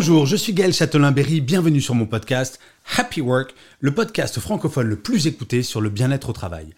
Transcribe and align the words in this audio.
Bonjour, 0.00 0.24
je 0.24 0.36
suis 0.36 0.54
Gaël 0.54 0.72
Châtelain-Berry, 0.72 1.42
bienvenue 1.42 1.82
sur 1.82 1.94
mon 1.94 2.06
podcast 2.06 2.58
Happy 2.96 3.20
Work, 3.20 3.54
le 3.80 3.92
podcast 3.92 4.40
francophone 4.40 4.86
le 4.86 4.96
plus 4.96 5.26
écouté 5.26 5.62
sur 5.62 5.82
le 5.82 5.90
bien-être 5.90 6.30
au 6.30 6.32
travail. 6.32 6.68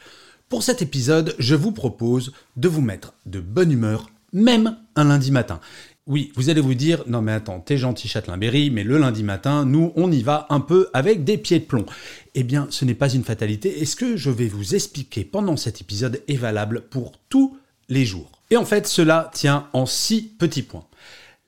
Pour 0.49 0.65
cet 0.65 0.83
épisode, 0.83 1.37
je 1.39 1.55
vous 1.55 1.71
propose 1.71 2.33
de 2.57 2.67
vous 2.67 2.81
mettre 2.81 3.15
de 3.27 3.39
bonne 3.39 3.71
humeur, 3.71 4.11
même 4.33 4.77
un 4.97 5.05
lundi 5.05 5.31
matin. 5.31 5.61
Oui, 6.09 6.33
vous 6.35 6.51
allez 6.51 6.61
vous 6.61 6.75
dire, 6.75 7.05
non 7.07 7.23
mais 7.23 7.31
attends, 7.31 7.61
t'es 7.61 7.79
gentil 7.79 8.09
Châtelain-Berry, 8.09 8.71
mais 8.71 8.83
le 8.83 8.99
lundi 8.99 9.23
matin, 9.23 9.65
nous, 9.67 9.93
on 9.95 10.11
y 10.11 10.25
va 10.25 10.49
un 10.51 10.59
peu 10.59 10.89
avec 10.93 11.23
des 11.23 11.39
pieds 11.39 11.61
de 11.61 11.65
plomb. 11.65 11.87
Eh 12.35 12.43
bien, 12.43 12.67
ce 12.71 12.85
n'est 12.85 12.93
pas 12.93 13.15
une 13.15 13.23
fatalité, 13.23 13.81
et 13.81 13.85
ce 13.85 13.95
que 13.95 14.17
je 14.17 14.31
vais 14.31 14.49
vous 14.49 14.75
expliquer 14.75 15.23
pendant 15.23 15.57
cet 15.57 15.81
épisode 15.81 16.21
est 16.27 16.35
valable 16.35 16.81
pour 16.91 17.13
tous 17.29 17.57
les 17.89 18.05
jours? 18.05 18.33
Et 18.51 18.57
en 18.57 18.65
fait, 18.65 18.89
cela 18.89 19.31
tient 19.33 19.69
en 19.75 19.87
six 19.87 20.23
petits 20.23 20.63
points. 20.63 20.87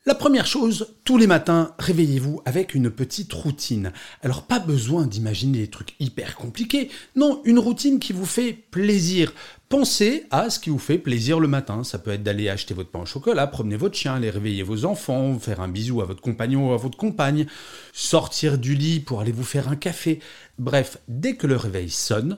La 0.07 0.15
première 0.15 0.45
chose, 0.45 0.89
tous 1.05 1.17
les 1.17 1.27
matins, 1.27 1.75
réveillez-vous 1.79 2.43
avec 2.45 2.75
une 2.75 2.91
petite 2.91 3.33
routine. 3.33 3.91
Alors 4.23 4.43
pas 4.43 4.59
besoin 4.59 5.07
d'imaginer 5.07 5.61
des 5.61 5.71
trucs 5.71 5.95
hyper 5.99 6.37
compliqués, 6.37 6.91
non, 7.17 7.41
une 7.47 7.59
routine 7.59 7.99
qui 7.99 8.13
vous 8.13 8.27
fait 8.27 8.53
plaisir. 8.53 9.33
Pensez 9.71 10.27
à 10.31 10.51
ce 10.51 10.59
qui 10.59 10.69
vous 10.69 10.79
fait 10.79 10.99
plaisir 10.99 11.41
le 11.41 11.49
matin. 11.49 11.85
Ça 11.85 11.99
peut 11.99 12.11
être 12.11 12.23
d'aller 12.23 12.51
acheter 12.51 12.75
votre 12.75 12.91
pain 12.91 13.01
au 13.01 13.07
chocolat, 13.07 13.47
promener 13.47 13.77
votre 13.77 13.97
chien, 13.97 14.17
aller 14.17 14.29
réveiller 14.29 14.63
vos 14.63 14.85
enfants, 14.85 15.39
faire 15.39 15.63
un 15.63 15.69
bisou 15.69 16.03
à 16.03 16.05
votre 16.05 16.21
compagnon 16.21 16.69
ou 16.69 16.75
à 16.75 16.77
votre 16.77 16.99
compagne, 16.99 17.47
sortir 17.95 18.59
du 18.59 18.75
lit 18.75 19.01
pour 19.01 19.23
aller 19.23 19.33
vous 19.33 19.43
faire 19.43 19.71
un 19.71 19.77
café. 19.77 20.21
Bref, 20.59 20.99
dès 21.09 21.37
que 21.37 21.47
le 21.47 21.57
réveil 21.57 21.89
sonne, 21.89 22.37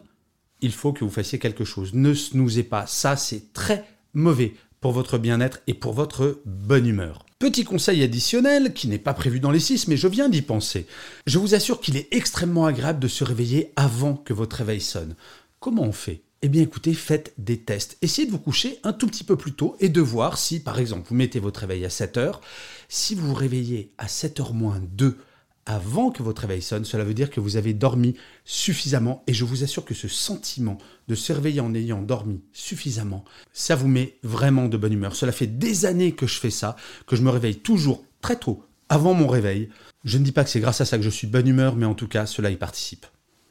il 0.60 0.70
faut 0.70 0.92
que 0.92 1.04
vous 1.04 1.10
fassiez 1.10 1.40
quelque 1.40 1.64
chose. 1.64 1.94
Ne 1.94 2.14
snoozez 2.14 2.62
pas, 2.62 2.86
ça 2.86 3.16
c'est 3.16 3.52
très 3.52 3.84
mauvais 4.14 4.54
pour 4.80 4.92
votre 4.92 5.18
bien-être 5.18 5.62
et 5.66 5.74
pour 5.74 5.94
votre 5.94 6.40
bonne 6.44 6.86
humeur. 6.86 7.25
Petit 7.38 7.64
conseil 7.64 8.02
additionnel, 8.02 8.72
qui 8.72 8.88
n'est 8.88 8.98
pas 8.98 9.12
prévu 9.12 9.40
dans 9.40 9.50
les 9.50 9.60
6, 9.60 9.88
mais 9.88 9.98
je 9.98 10.08
viens 10.08 10.30
d'y 10.30 10.40
penser. 10.40 10.86
Je 11.26 11.38
vous 11.38 11.54
assure 11.54 11.82
qu'il 11.82 11.98
est 11.98 12.08
extrêmement 12.10 12.64
agréable 12.64 12.98
de 12.98 13.08
se 13.08 13.24
réveiller 13.24 13.74
avant 13.76 14.14
que 14.14 14.32
votre 14.32 14.56
réveil 14.56 14.80
sonne. 14.80 15.14
Comment 15.60 15.82
on 15.82 15.92
fait? 15.92 16.22
Eh 16.40 16.48
bien 16.48 16.62
écoutez, 16.62 16.94
faites 16.94 17.34
des 17.36 17.58
tests. 17.58 17.98
Essayez 18.00 18.26
de 18.26 18.32
vous 18.32 18.38
coucher 18.38 18.78
un 18.84 18.94
tout 18.94 19.06
petit 19.06 19.22
peu 19.22 19.36
plus 19.36 19.52
tôt 19.52 19.76
et 19.80 19.90
de 19.90 20.00
voir 20.00 20.38
si, 20.38 20.60
par 20.60 20.78
exemple, 20.78 21.08
vous 21.10 21.14
mettez 21.14 21.38
votre 21.38 21.60
réveil 21.60 21.84
à 21.84 21.90
7 21.90 22.16
heures. 22.16 22.40
Si 22.88 23.14
vous 23.14 23.26
vous 23.26 23.34
réveillez 23.34 23.92
à 23.98 24.06
7h 24.06 24.54
moins 24.54 24.80
2 24.92 25.18
avant 25.66 26.10
que 26.10 26.22
votre 26.22 26.42
réveil 26.42 26.62
sonne, 26.62 26.84
cela 26.84 27.04
veut 27.04 27.12
dire 27.12 27.30
que 27.30 27.40
vous 27.40 27.56
avez 27.56 27.74
dormi 27.74 28.14
suffisamment 28.44 29.22
et 29.26 29.34
je 29.34 29.44
vous 29.44 29.64
assure 29.64 29.84
que 29.84 29.94
ce 29.94 30.08
sentiment 30.08 30.78
de 31.08 31.14
se 31.14 31.32
réveiller 31.32 31.60
en 31.60 31.74
ayant 31.74 32.02
dormi 32.02 32.40
suffisamment, 32.52 33.24
ça 33.52 33.74
vous 33.74 33.88
met 33.88 34.16
vraiment 34.22 34.68
de 34.68 34.76
bonne 34.76 34.92
humeur. 34.92 35.16
Cela 35.16 35.32
fait 35.32 35.46
des 35.48 35.84
années 35.84 36.12
que 36.12 36.26
je 36.26 36.38
fais 36.38 36.50
ça, 36.50 36.76
que 37.06 37.16
je 37.16 37.22
me 37.22 37.30
réveille 37.30 37.56
toujours 37.56 38.04
très 38.22 38.36
tôt 38.36 38.62
avant 38.88 39.12
mon 39.12 39.26
réveil. 39.26 39.68
Je 40.04 40.18
ne 40.18 40.24
dis 40.24 40.32
pas 40.32 40.44
que 40.44 40.50
c'est 40.50 40.60
grâce 40.60 40.80
à 40.80 40.84
ça 40.84 40.96
que 40.96 41.04
je 41.04 41.10
suis 41.10 41.26
de 41.26 41.32
bonne 41.32 41.48
humeur, 41.48 41.74
mais 41.74 41.86
en 41.86 41.94
tout 41.94 42.08
cas, 42.08 42.26
cela 42.26 42.50
y 42.50 42.56
participe. 42.56 43.06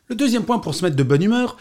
Le 0.07 0.15
deuxième 0.15 0.45
point 0.45 0.59
pour 0.59 0.75
se 0.75 0.83
mettre 0.83 0.95
de 0.95 1.03
bonne 1.03 1.23
humeur, 1.23 1.57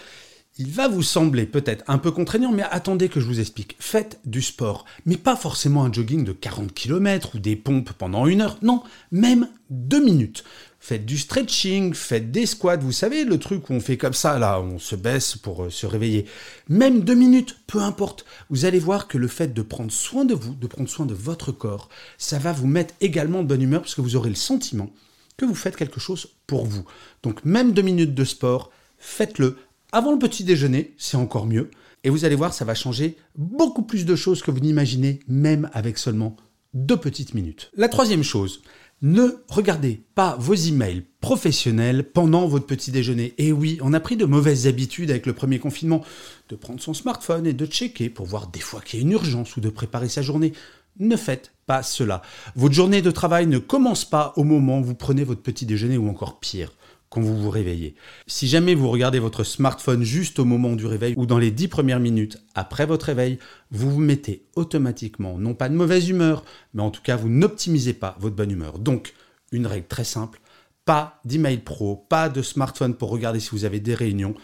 il 0.57 0.71
va 0.71 0.87
vous 0.87 1.03
sembler 1.03 1.47
peut-être 1.47 1.85
un 1.89 1.99
peu 1.99 2.13
contraignant, 2.13 2.53
mais 2.53 2.63
attendez 2.71 3.09
que 3.09 3.19
je 3.19 3.27
vous 3.27 3.41
explique. 3.41 3.77
Faites 3.81 4.21
du 4.25 4.41
sport, 4.41 4.85
mais 5.05 5.17
pas 5.17 5.35
forcément 5.35 5.85
un 5.85 5.93
jogging 5.93 6.25
de 6.25 6.33
40 6.33 6.73
km 6.73 7.35
ou 7.35 7.39
des 7.41 7.57
pompes 7.57 7.93
pendant 7.93 8.27
une 8.27 8.41
heure, 8.41 8.59
non, 8.63 8.83
même 9.11 9.49
deux 9.71 10.03
minutes. 10.03 10.45
Faites 10.79 11.07
du 11.07 11.19
stretching, 11.19 11.95
faites 11.95 12.31
des 12.31 12.47
squats, 12.47 12.77
vous 12.77 12.93
savez, 12.93 13.25
le 13.25 13.39
truc 13.39 13.69
où 13.69 13.73
on 13.73 13.81
fait 13.81 13.97
comme 13.97 14.13
ça, 14.13 14.39
là, 14.39 14.61
on 14.61 14.79
se 14.79 14.95
baisse 14.95 15.35
pour 15.35 15.65
euh, 15.65 15.71
se 15.71 15.87
réveiller. 15.87 16.27
Même 16.69 17.01
deux 17.01 17.15
minutes, 17.15 17.57
peu 17.67 17.81
importe. 17.81 18.25
Vous 18.51 18.65
allez 18.65 18.79
voir 18.79 19.09
que 19.09 19.19
le 19.19 19.29
fait 19.29 19.55
de 19.55 19.63
prendre 19.63 19.91
soin 19.91 20.25
de 20.25 20.35
vous, 20.35 20.55
de 20.55 20.67
prendre 20.67 20.89
soin 20.89 21.07
de 21.07 21.15
votre 21.15 21.53
corps, 21.53 21.89
ça 22.19 22.39
va 22.39 22.53
vous 22.53 22.67
mettre 22.67 22.95
également 23.01 23.43
de 23.43 23.49
bonne 23.49 23.63
humeur 23.63 23.81
parce 23.81 23.99
vous 23.99 24.15
aurez 24.15 24.29
le 24.29 24.37
sentiment 24.37 24.91
que 25.37 25.47
vous 25.47 25.55
faites 25.55 25.77
quelque 25.77 26.01
chose 26.01 26.29
pour 26.47 26.67
vous. 26.67 26.85
Donc 27.23 27.45
même 27.45 27.73
deux 27.73 27.83
minutes 27.83 28.15
de 28.15 28.25
sport, 28.25 28.71
faites-le 28.99 29.57
avant 29.95 30.11
le 30.11 30.19
petit 30.19 30.43
déjeuner, 30.43 30.93
c'est 30.99 31.17
encore 31.17 31.47
mieux. 31.47 31.71
Et 32.03 32.11
vous 32.11 32.25
allez 32.25 32.35
voir, 32.35 32.53
ça 32.53 32.65
va 32.65 32.75
changer 32.75 33.17
beaucoup 33.39 33.83
plus 33.83 34.05
de 34.05 34.17
choses 34.17 34.43
que 34.43 34.51
vous 34.51 34.59
n'imaginez, 34.59 35.21
même 35.29 35.71
avec 35.73 35.99
seulement 35.99 36.35
deux 36.75 36.97
petites 36.97 37.33
minutes. 37.33 37.71
La 37.77 37.89
troisième 37.89 38.25
chose, 38.25 38.63
ne 39.03 39.29
regardez 39.49 40.03
pas 40.17 40.37
vos 40.41 40.55
emails 40.55 41.05
professionnels 41.21 42.11
pendant 42.11 42.49
votre 42.49 42.67
petit 42.67 42.91
déjeuner. 42.91 43.35
Et 43.39 43.53
oui, 43.53 43.79
on 43.83 43.93
a 43.93 44.01
pris 44.01 44.17
de 44.17 44.25
mauvaises 44.25 44.67
habitudes 44.67 45.13
avec 45.13 45.27
le 45.27 45.33
premier 45.33 45.61
confinement, 45.61 46.03
de 46.49 46.57
prendre 46.57 46.81
son 46.81 46.93
smartphone 46.93 47.47
et 47.47 47.53
de 47.53 47.65
checker 47.65 48.11
pour 48.11 48.27
voir 48.27 48.49
des 48.49 48.59
fois 48.59 48.81
qu'il 48.81 48.99
y 48.99 49.03
a 49.03 49.07
une 49.07 49.13
urgence 49.13 49.57
ou 49.57 49.61
de 49.61 49.69
préparer 49.69 50.09
sa 50.09 50.23
journée. 50.23 50.55
Ne 50.99 51.17
faites 51.17 51.53
pas 51.67 51.85
cela. 51.85 52.21
Votre 52.57 52.75
journée 52.75 53.01
de 53.01 53.13
travail 53.13 53.47
ne 53.47 53.59
commence 53.59 54.05
pas 54.05 54.33
au 54.35 54.43
moment 54.43 54.81
où 54.81 54.85
vous 54.85 54.95
prenez 54.97 55.23
votre 55.23 55.43
petit 55.43 55.67
déjeuner 55.67 55.99
ou 55.99 56.09
encore 56.09 56.41
pire 56.41 56.73
vous 57.21 57.37
vous 57.37 57.51
réveillez. 57.51 57.95
Si 58.27 58.49
jamais 58.49 58.75
vous 58.75 58.91
regardez 58.91 59.19
votre 59.19 59.45
smartphone 59.45 60.03
juste 60.03 60.39
au 60.39 60.45
moment 60.45 60.75
du 60.75 60.87
réveil 60.87 61.15
ou 61.17 61.27
dans 61.27 61.39
les 61.39 61.51
dix 61.51 61.69
premières 61.69 62.01
minutes 62.01 62.39
après 62.55 62.87
votre 62.87 63.07
réveil, 63.07 63.39
vous 63.71 63.91
vous 63.91 64.01
mettez 64.01 64.47
automatiquement, 64.57 65.39
non 65.39 65.55
pas 65.55 65.69
de 65.69 65.75
mauvaise 65.75 66.09
humeur, 66.09 66.45
mais 66.73 66.83
en 66.83 66.91
tout 66.91 67.03
cas 67.03 67.17
vous 67.17 67.29
n'optimisez 67.29 67.95
pas 67.95 68.17
votre 68.21 68.37
bonne 68.37 68.51
humeur. 68.51 68.79
Donc, 68.79 69.15
une 69.53 69.67
règle 69.67 69.87
très 69.87 70.05
simple, 70.05 70.41
pas 70.85 71.21
d'email 71.25 71.59
pro, 71.59 71.97
pas 71.97 72.29
de 72.29 72.43
smartphone 72.43 72.95
pour 72.95 73.11
regarder 73.11 73.41
si 73.41 73.51
vous 73.51 73.65
avez 73.65 73.81
des 73.81 73.95
réunions 73.95 74.35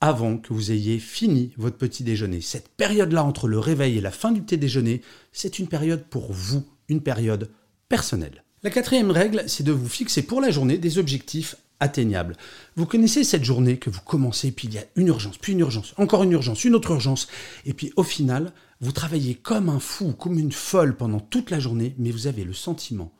avant 0.00 0.38
que 0.38 0.54
vous 0.54 0.72
ayez 0.72 0.98
fini 0.98 1.52
votre 1.58 1.76
petit 1.76 2.04
déjeuner. 2.04 2.40
Cette 2.40 2.68
période-là 2.68 3.22
entre 3.22 3.48
le 3.48 3.58
réveil 3.58 3.98
et 3.98 4.00
la 4.00 4.10
fin 4.10 4.32
du 4.32 4.40
petit 4.40 4.56
déjeuner, 4.56 5.02
c'est 5.32 5.58
une 5.58 5.68
période 5.68 6.04
pour 6.04 6.32
vous, 6.32 6.64
une 6.88 7.02
période 7.02 7.50
personnelle. 7.88 8.44
La 8.62 8.70
quatrième 8.70 9.10
règle, 9.10 9.44
c'est 9.46 9.62
de 9.62 9.72
vous 9.72 9.88
fixer 9.88 10.22
pour 10.22 10.40
la 10.40 10.50
journée 10.50 10.78
des 10.78 10.98
objectifs 10.98 11.56
atteignable. 11.80 12.36
Vous 12.76 12.86
connaissez 12.86 13.24
cette 13.24 13.44
journée 13.44 13.78
que 13.78 13.90
vous 13.90 14.02
commencez, 14.02 14.52
puis 14.52 14.68
il 14.68 14.74
y 14.74 14.78
a 14.78 14.84
une 14.96 15.08
urgence, 15.08 15.38
puis 15.38 15.52
une 15.52 15.60
urgence, 15.60 15.94
encore 15.96 16.22
une 16.22 16.32
urgence, 16.32 16.64
une 16.64 16.74
autre 16.74 16.92
urgence, 16.92 17.26
et 17.66 17.74
puis 17.74 17.92
au 17.96 18.02
final, 18.02 18.52
vous 18.80 18.92
travaillez 18.92 19.34
comme 19.34 19.68
un 19.68 19.80
fou, 19.80 20.12
comme 20.12 20.38
une 20.38 20.52
folle 20.52 20.96
pendant 20.96 21.20
toute 21.20 21.50
la 21.50 21.60
journée, 21.60 21.94
mais 21.98 22.10
vous 22.10 22.26
avez 22.26 22.44
le 22.44 22.54
sentiment 22.54 23.12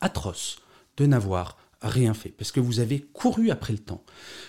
atroce 0.00 0.58
de 0.96 1.06
n'avoir 1.06 1.56
rien 1.80 2.12
fait, 2.12 2.30
parce 2.30 2.50
que 2.50 2.60
vous 2.60 2.80
avez 2.80 3.06
couru 3.12 3.50
après 3.50 3.72
le 3.72 3.78
temps. 3.78 4.02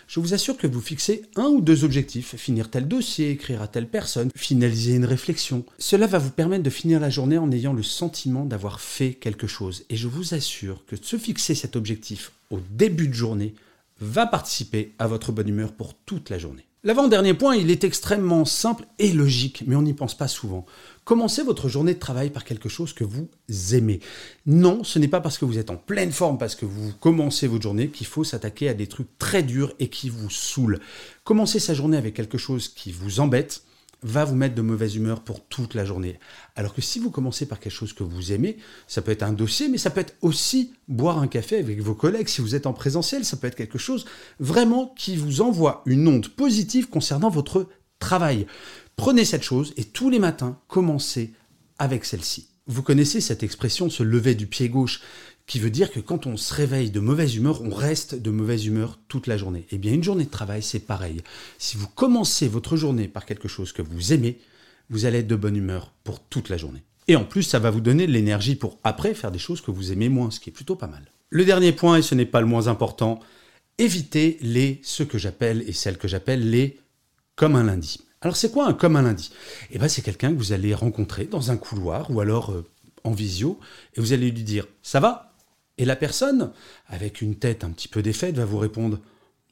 Je 0.07 0.19
vous 0.19 0.33
assure 0.33 0.57
que 0.57 0.65
vous 0.65 0.81
fixez 0.81 1.23
un 1.35 1.45
ou 1.45 1.61
deux 1.61 1.83
objectifs, 1.83 2.35
finir 2.35 2.71
tel 2.71 2.87
dossier, 2.87 3.29
écrire 3.29 3.61
à 3.61 3.67
telle 3.67 3.87
personne, 3.87 4.31
finaliser 4.35 4.95
une 4.95 5.05
réflexion. 5.05 5.63
Cela 5.77 6.07
va 6.07 6.17
vous 6.17 6.31
permettre 6.31 6.63
de 6.63 6.69
finir 6.71 6.99
la 6.99 7.11
journée 7.11 7.37
en 7.37 7.51
ayant 7.51 7.73
le 7.73 7.83
sentiment 7.83 8.45
d'avoir 8.45 8.81
fait 8.81 9.13
quelque 9.13 9.45
chose. 9.45 9.83
Et 9.89 9.95
je 9.95 10.07
vous 10.07 10.33
assure 10.33 10.83
que 10.87 10.95
se 10.95 11.17
fixer 11.17 11.53
cet 11.53 11.75
objectif 11.75 12.31
au 12.49 12.59
début 12.71 13.07
de 13.07 13.13
journée 13.13 13.53
va 13.99 14.25
participer 14.25 14.93
à 14.99 15.07
votre 15.07 15.31
bonne 15.31 15.49
humeur 15.49 15.73
pour 15.73 15.93
toute 15.93 16.29
la 16.29 16.37
journée. 16.37 16.65
L'avant-dernier 16.83 17.33
point, 17.33 17.57
il 17.57 17.71
est 17.71 17.83
extrêmement 17.83 18.45
simple 18.45 18.85
et 18.99 19.11
logique, 19.11 19.63
mais 19.67 19.75
on 19.75 19.81
n'y 19.81 19.93
pense 19.93 20.15
pas 20.15 20.29
souvent. 20.29 20.65
Commencez 21.03 21.43
votre 21.43 21.67
journée 21.67 21.93
de 21.93 21.99
travail 21.99 22.29
par 22.29 22.45
quelque 22.45 22.69
chose 22.69 22.93
que 22.93 23.03
vous 23.03 23.27
aimez. 23.73 23.99
Non, 24.45 24.85
ce 24.85 24.97
n'est 24.97 25.09
pas 25.09 25.19
parce 25.19 25.37
que 25.37 25.43
vous 25.43 25.57
êtes 25.57 25.71
en 25.71 25.75
pleine 25.75 26.13
forme, 26.13 26.37
parce 26.37 26.55
que 26.55 26.65
vous 26.65 26.93
commencez 27.01 27.47
votre 27.47 27.63
journée, 27.63 27.89
qu'il 27.89 28.07
faut 28.07 28.23
s'attaquer 28.23 28.69
à 28.69 28.73
des 28.73 28.87
trucs 28.87 29.17
très 29.17 29.43
durs 29.43 29.73
et 29.79 29.89
qui 29.89 30.09
vous 30.09 30.29
saoulent. 30.29 30.79
Commencez 31.25 31.59
sa 31.59 31.73
journée 31.73 31.97
avec 31.97 32.13
quelque 32.13 32.37
chose 32.37 32.69
qui 32.69 32.93
vous 32.93 33.19
embête, 33.19 33.63
va 34.01 34.25
vous 34.25 34.35
mettre 34.35 34.55
de 34.55 34.61
mauvaise 34.61 34.95
humeur 34.95 35.21
pour 35.21 35.45
toute 35.45 35.73
la 35.75 35.85
journée. 35.85 36.19
Alors 36.55 36.73
que 36.73 36.81
si 36.81 36.99
vous 36.99 37.11
commencez 37.11 37.45
par 37.45 37.59
quelque 37.59 37.73
chose 37.73 37.93
que 37.93 38.03
vous 38.03 38.31
aimez, 38.31 38.57
ça 38.87 39.01
peut 39.01 39.11
être 39.11 39.23
un 39.23 39.33
dossier, 39.33 39.67
mais 39.67 39.77
ça 39.77 39.89
peut 39.89 40.01
être 40.01 40.15
aussi 40.21 40.73
boire 40.87 41.19
un 41.19 41.27
café 41.27 41.57
avec 41.57 41.81
vos 41.81 41.95
collègues. 41.95 42.29
Si 42.29 42.41
vous 42.41 42.55
êtes 42.55 42.65
en 42.65 42.73
présentiel, 42.73 43.25
ça 43.25 43.37
peut 43.37 43.47
être 43.47 43.55
quelque 43.55 43.77
chose 43.77 44.05
vraiment 44.39 44.93
qui 44.97 45.17
vous 45.17 45.41
envoie 45.41 45.83
une 45.85 46.07
onde 46.07 46.29
positive 46.29 46.89
concernant 46.89 47.29
votre 47.29 47.67
travail. 47.99 48.47
Prenez 48.95 49.25
cette 49.25 49.43
chose 49.43 49.73
et 49.77 49.83
tous 49.83 50.09
les 50.09 50.19
matins, 50.19 50.59
commencez 50.67 51.33
avec 51.77 52.05
celle-ci. 52.05 52.49
Vous 52.67 52.83
connaissez 52.83 53.19
cette 53.19 53.41
expression 53.41 53.89
se 53.89 54.03
lever 54.03 54.35
du 54.35 54.45
pied 54.45 54.69
gauche 54.69 55.01
qui 55.49 55.59
veut 55.59 55.71
dire 55.71 55.91
que 55.91 55.99
quand 55.99 56.27
on 56.27 56.37
se 56.37 56.53
réveille 56.53 56.91
de 56.91 56.99
mauvaise 56.99 57.35
humeur, 57.35 57.63
on 57.63 57.73
reste 57.73 58.13
de 58.13 58.29
mauvaise 58.29 58.67
humeur 58.67 58.99
toute 59.07 59.25
la 59.25 59.35
journée. 59.35 59.65
Eh 59.71 59.79
bien, 59.79 59.91
une 59.91 60.03
journée 60.03 60.25
de 60.25 60.29
travail, 60.29 60.61
c'est 60.61 60.79
pareil. 60.79 61.23
Si 61.57 61.75
vous 61.75 61.87
commencez 61.87 62.47
votre 62.47 62.77
journée 62.77 63.07
par 63.07 63.25
quelque 63.25 63.47
chose 63.47 63.73
que 63.73 63.81
vous 63.81 64.13
aimez, 64.13 64.37
vous 64.91 65.05
allez 65.05 65.17
être 65.17 65.27
de 65.27 65.35
bonne 65.35 65.55
humeur 65.55 65.91
pour 66.03 66.19
toute 66.19 66.49
la 66.49 66.57
journée. 66.57 66.83
Et 67.07 67.15
en 67.15 67.25
plus, 67.25 67.41
ça 67.41 67.57
va 67.57 67.71
vous 67.71 67.81
donner 67.81 68.05
de 68.05 68.11
l'énergie 68.11 68.53
pour 68.53 68.77
après 68.83 69.15
faire 69.15 69.31
des 69.31 69.39
choses 69.39 69.59
que 69.59 69.71
vous 69.71 69.91
aimez 69.91 70.07
moins, 70.07 70.29
ce 70.29 70.39
qui 70.39 70.51
est 70.51 70.53
plutôt 70.53 70.75
pas 70.75 70.85
mal. 70.85 71.09
Le 71.31 71.43
dernier 71.43 71.71
point, 71.71 71.97
et 71.97 72.03
ce 72.03 72.13
n'est 72.13 72.27
pas 72.27 72.41
le 72.41 72.47
moins 72.47 72.67
important, 72.67 73.19
évitez 73.79 74.37
les, 74.41 74.79
ce 74.83 75.01
que 75.01 75.17
j'appelle, 75.17 75.63
et 75.67 75.73
celles 75.73 75.97
que 75.97 76.07
j'appelle 76.07 76.47
les 76.47 76.77
comme 77.35 77.55
un 77.55 77.63
lundi. 77.63 78.01
Alors 78.21 78.35
c'est 78.35 78.51
quoi 78.51 78.67
un 78.67 78.73
comme 78.73 78.97
un 78.97 79.01
lundi? 79.01 79.31
Eh 79.71 79.79
bien 79.79 79.87
c'est 79.87 80.03
quelqu'un 80.03 80.31
que 80.31 80.37
vous 80.37 80.53
allez 80.53 80.75
rencontrer 80.75 81.25
dans 81.25 81.49
un 81.49 81.57
couloir 81.57 82.11
ou 82.11 82.19
alors 82.19 82.51
euh, 82.51 82.67
en 83.03 83.13
visio, 83.13 83.59
et 83.95 83.99
vous 83.99 84.13
allez 84.13 84.29
lui 84.29 84.43
dire⁇ 84.43 84.65
ça 84.83 84.99
va?⁇ 84.99 85.25
et 85.79 85.85
la 85.85 85.95
personne, 85.95 86.51
avec 86.87 87.21
une 87.21 87.35
tête 87.35 87.63
un 87.63 87.71
petit 87.71 87.87
peu 87.87 88.01
défaite, 88.03 88.35
va 88.35 88.45
vous 88.45 88.59
répondre 88.59 88.99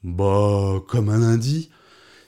Bah, 0.04 0.74
comme 0.86 1.08
un 1.08 1.18
lundi. 1.18 1.70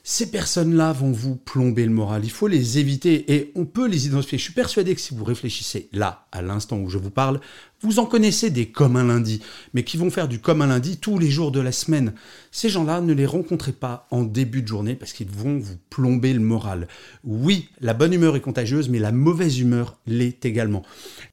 Ces 0.03 0.31
personnes-là 0.31 0.93
vont 0.93 1.11
vous 1.11 1.35
plomber 1.35 1.85
le 1.85 1.91
moral. 1.91 2.23
Il 2.23 2.31
faut 2.31 2.47
les 2.47 2.79
éviter 2.79 3.33
et 3.33 3.51
on 3.55 3.65
peut 3.65 3.87
les 3.87 4.07
identifier. 4.07 4.39
Je 4.39 4.43
suis 4.43 4.53
persuadé 4.53 4.95
que 4.95 5.01
si 5.01 5.13
vous 5.13 5.23
réfléchissez 5.23 5.89
là, 5.93 6.27
à 6.31 6.41
l'instant 6.41 6.79
où 6.79 6.89
je 6.89 6.97
vous 6.97 7.11
parle, 7.11 7.39
vous 7.81 7.99
en 7.99 8.05
connaissez 8.05 8.49
des 8.49 8.67
comme 8.67 8.95
un 8.95 9.05
lundi, 9.05 9.41
mais 9.73 9.83
qui 9.83 9.97
vont 9.97 10.09
faire 10.09 10.27
du 10.27 10.39
comme 10.39 10.61
un 10.61 10.67
lundi 10.67 10.97
tous 10.97 11.17
les 11.17 11.29
jours 11.29 11.51
de 11.51 11.59
la 11.59 11.71
semaine. 11.71 12.13
Ces 12.51 12.69
gens-là, 12.69 13.01
ne 13.01 13.13
les 13.13 13.25
rencontrez 13.25 13.71
pas 13.71 14.07
en 14.11 14.23
début 14.23 14.61
de 14.61 14.67
journée 14.67 14.95
parce 14.95 15.13
qu'ils 15.13 15.29
vont 15.29 15.57
vous 15.57 15.77
plomber 15.89 16.33
le 16.33 16.39
moral. 16.39 16.87
Oui, 17.23 17.69
la 17.79 17.93
bonne 17.93 18.13
humeur 18.13 18.35
est 18.35 18.41
contagieuse, 18.41 18.89
mais 18.89 18.99
la 18.99 19.11
mauvaise 19.11 19.59
humeur 19.59 19.99
l'est 20.07 20.45
également. 20.45 20.83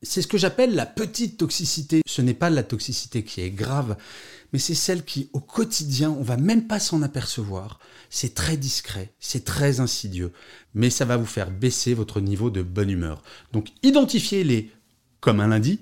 C'est 0.03 0.23
ce 0.23 0.27
que 0.27 0.39
j'appelle 0.39 0.75
la 0.75 0.87
petite 0.87 1.39
toxicité. 1.39 2.03
Ce 2.07 2.23
n'est 2.23 2.35
pas 2.35 2.51
la 2.51 2.63
toxicité 2.63 3.23
qui 3.25 3.41
est 3.41 3.51
grave, 3.51 3.97
mais 4.53 4.59
c'est 4.59 4.75
celle 4.75 5.05
qui, 5.05 5.29
au 5.33 5.41
quotidien, 5.41 6.11
on 6.11 6.23
va 6.23 6.37
même 6.37 6.67
pas 6.67 6.81
s'en 6.81 7.03
apercevoir. 7.03 7.79
C'est 8.11 8.35
très 8.35 8.57
discret, 8.57 9.13
c'est 9.21 9.45
très 9.45 9.81
insidieux, 9.81 10.33
mais 10.75 10.91
ça 10.91 11.05
va 11.05 11.17
vous 11.17 11.27
faire 11.27 11.51
baisser 11.51 11.95
votre 11.95 12.21
niveau 12.21 12.51
de 12.51 12.63
bonne 12.63 12.91
humeur. 12.91 13.23
Donc 13.53 13.69
identifiez-les 13.83 14.71
comme 15.21 15.41
un 15.41 15.49
lundi 15.49 15.81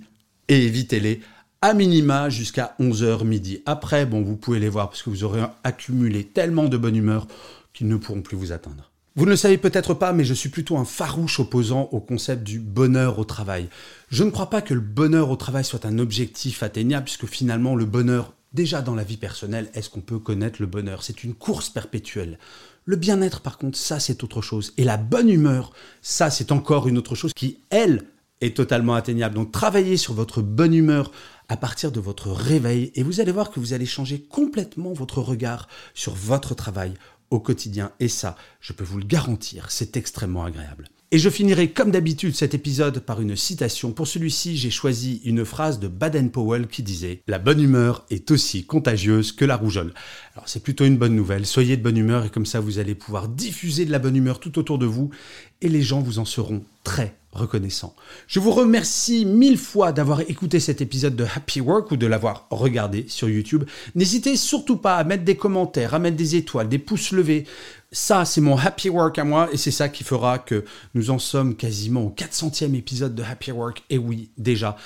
et 0.48 0.64
évitez-les 0.64 1.20
à 1.62 1.74
minima 1.74 2.28
jusqu'à 2.28 2.74
11h 2.80 3.24
midi. 3.24 3.62
Après, 3.66 4.06
bon, 4.06 4.22
vous 4.22 4.36
pouvez 4.36 4.58
les 4.58 4.68
voir 4.68 4.88
parce 4.88 5.02
que 5.02 5.10
vous 5.10 5.24
aurez 5.24 5.42
accumulé 5.64 6.24
tellement 6.24 6.68
de 6.68 6.76
bonne 6.76 6.96
humeur 6.96 7.26
qu'ils 7.72 7.88
ne 7.88 7.96
pourront 7.96 8.22
plus 8.22 8.36
vous 8.36 8.52
atteindre. 8.52 8.90
Vous 9.16 9.24
ne 9.24 9.30
le 9.30 9.36
savez 9.36 9.56
peut-être 9.56 9.94
pas, 9.94 10.12
mais 10.12 10.24
je 10.24 10.34
suis 10.34 10.50
plutôt 10.50 10.76
un 10.76 10.84
farouche 10.84 11.40
opposant 11.40 11.88
au 11.90 12.00
concept 12.00 12.42
du 12.42 12.58
bonheur 12.58 13.18
au 13.18 13.24
travail. 13.24 13.70
Je 14.10 14.24
ne 14.24 14.30
crois 14.30 14.50
pas 14.50 14.60
que 14.60 14.74
le 14.74 14.80
bonheur 14.80 15.30
au 15.30 15.36
travail 15.36 15.64
soit 15.64 15.86
un 15.86 15.98
objectif 15.98 16.62
atteignable, 16.62 17.04
puisque 17.04 17.24
finalement 17.24 17.74
le 17.76 17.86
bonheur 17.86 18.34
Déjà 18.56 18.80
dans 18.80 18.94
la 18.94 19.04
vie 19.04 19.18
personnelle, 19.18 19.68
est-ce 19.74 19.90
qu'on 19.90 20.00
peut 20.00 20.18
connaître 20.18 20.62
le 20.62 20.66
bonheur? 20.66 21.02
C'est 21.02 21.24
une 21.24 21.34
course 21.34 21.68
perpétuelle. 21.68 22.38
Le 22.86 22.96
bien-être, 22.96 23.42
par 23.42 23.58
contre, 23.58 23.76
ça 23.76 24.00
c'est 24.00 24.24
autre 24.24 24.40
chose. 24.40 24.72
Et 24.78 24.84
la 24.84 24.96
bonne 24.96 25.28
humeur, 25.28 25.74
ça 26.00 26.30
c'est 26.30 26.50
encore 26.52 26.88
une 26.88 26.96
autre 26.96 27.14
chose 27.14 27.34
qui, 27.34 27.58
elle, 27.68 28.04
est 28.40 28.56
totalement 28.56 28.94
atteignable. 28.94 29.34
Donc 29.34 29.52
travaillez 29.52 29.98
sur 29.98 30.14
votre 30.14 30.40
bonne 30.40 30.72
humeur 30.72 31.12
à 31.50 31.58
partir 31.58 31.92
de 31.92 32.00
votre 32.00 32.30
réveil 32.30 32.92
et 32.94 33.02
vous 33.02 33.20
allez 33.20 33.30
voir 33.30 33.50
que 33.50 33.60
vous 33.60 33.74
allez 33.74 33.84
changer 33.84 34.22
complètement 34.22 34.94
votre 34.94 35.20
regard 35.20 35.68
sur 35.92 36.14
votre 36.14 36.54
travail 36.54 36.94
au 37.28 37.40
quotidien. 37.40 37.92
Et 38.00 38.08
ça, 38.08 38.36
je 38.60 38.72
peux 38.72 38.84
vous 38.84 38.96
le 38.96 39.04
garantir, 39.04 39.70
c'est 39.70 39.98
extrêmement 39.98 40.44
agréable. 40.44 40.88
Et 41.12 41.18
je 41.18 41.30
finirai 41.30 41.70
comme 41.70 41.92
d'habitude 41.92 42.34
cet 42.34 42.52
épisode 42.52 42.98
par 42.98 43.20
une 43.20 43.36
citation. 43.36 43.92
Pour 43.92 44.08
celui-ci, 44.08 44.56
j'ai 44.56 44.70
choisi 44.70 45.20
une 45.24 45.44
phrase 45.44 45.78
de 45.78 45.86
Baden-Powell 45.86 46.66
qui 46.66 46.82
disait⁇ 46.82 47.14
La 47.28 47.38
bonne 47.38 47.60
humeur 47.60 48.04
est 48.10 48.28
aussi 48.32 48.66
contagieuse 48.66 49.30
que 49.30 49.44
la 49.44 49.56
rougeole⁇ 49.56 49.90
Alors 50.34 50.48
c'est 50.48 50.64
plutôt 50.64 50.84
une 50.84 50.98
bonne 50.98 51.14
nouvelle, 51.14 51.46
soyez 51.46 51.76
de 51.76 51.82
bonne 51.82 51.96
humeur 51.96 52.24
et 52.24 52.30
comme 52.30 52.44
ça 52.44 52.58
vous 52.58 52.80
allez 52.80 52.96
pouvoir 52.96 53.28
diffuser 53.28 53.84
de 53.84 53.92
la 53.92 54.00
bonne 54.00 54.16
humeur 54.16 54.40
tout 54.40 54.58
autour 54.58 54.78
de 54.78 54.86
vous 54.86 55.10
et 55.62 55.68
les 55.68 55.82
gens 55.82 56.00
vous 56.00 56.18
en 56.18 56.24
seront 56.24 56.64
très 56.82 57.16
reconnaissants. 57.36 57.94
Je 58.26 58.40
vous 58.40 58.50
remercie 58.50 59.24
mille 59.24 59.58
fois 59.58 59.92
d'avoir 59.92 60.20
écouté 60.22 60.60
cet 60.60 60.80
épisode 60.80 61.14
de 61.16 61.24
Happy 61.24 61.60
Work 61.60 61.90
ou 61.92 61.96
de 61.96 62.06
l'avoir 62.06 62.46
regardé 62.50 63.06
sur 63.08 63.28
YouTube. 63.28 63.64
N'hésitez 63.94 64.36
surtout 64.36 64.76
pas 64.76 64.96
à 64.96 65.04
mettre 65.04 65.24
des 65.24 65.36
commentaires, 65.36 65.94
à 65.94 65.98
mettre 65.98 66.16
des 66.16 66.36
étoiles, 66.36 66.68
des 66.68 66.78
pouces 66.78 67.12
levés. 67.12 67.44
Ça, 67.92 68.24
c'est 68.24 68.40
mon 68.40 68.56
happy 68.56 68.88
work 68.88 69.18
à 69.18 69.24
moi 69.24 69.48
et 69.52 69.56
c'est 69.56 69.70
ça 69.70 69.88
qui 69.88 70.04
fera 70.04 70.38
que 70.38 70.64
nous 70.94 71.10
en 71.10 71.18
sommes 71.18 71.54
quasiment 71.54 72.04
au 72.04 72.10
400e 72.10 72.74
épisode 72.74 73.14
de 73.14 73.22
Happy 73.22 73.52
Work. 73.52 73.84
Et 73.90 73.98
oui, 73.98 74.30
déjà. 74.36 74.76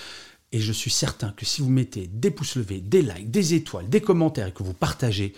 Et 0.53 0.61
je 0.61 0.73
suis 0.73 0.91
certain 0.91 1.33
que 1.37 1.47
si 1.47 1.63
vous 1.63 1.71
mettez 1.71 2.09
des 2.13 2.31
pouces 2.31 2.57
levés, 2.57 2.81
des 2.81 3.03
likes, 3.03 3.31
des 3.31 3.55
étoiles, 3.55 3.89
des 3.89 4.01
commentaires 4.01 4.49
et 4.49 4.53
que 4.53 4.63
vous 4.63 4.75
partagez, 4.75 5.33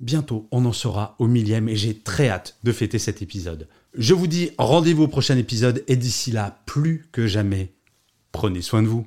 bientôt 0.00 0.48
on 0.50 0.64
en 0.64 0.72
sera 0.72 1.14
au 1.18 1.26
millième 1.26 1.68
et 1.68 1.76
j'ai 1.76 1.96
très 1.96 2.28
hâte 2.28 2.56
de 2.64 2.72
fêter 2.72 2.98
cet 2.98 3.22
épisode. 3.22 3.68
Je 3.94 4.14
vous 4.14 4.28
dis 4.28 4.50
rendez-vous 4.56 5.04
au 5.04 5.08
prochain 5.08 5.36
épisode 5.36 5.82
et 5.88 5.96
d'ici 5.96 6.30
là, 6.30 6.62
plus 6.64 7.08
que 7.10 7.26
jamais, 7.26 7.72
prenez 8.30 8.62
soin 8.62 8.82
de 8.82 8.88
vous. 8.88 9.06